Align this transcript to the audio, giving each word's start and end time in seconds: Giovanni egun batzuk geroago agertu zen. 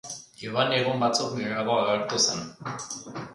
Giovanni 0.43 0.75
egun 0.83 1.03
batzuk 1.03 1.35
geroago 1.41 1.77
agertu 1.83 2.23
zen. 2.25 2.43